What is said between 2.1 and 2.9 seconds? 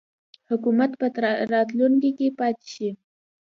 کې پاته شي.